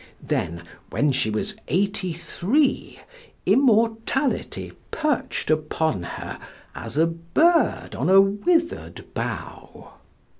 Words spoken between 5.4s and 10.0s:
upon her as a bird on a withered bough.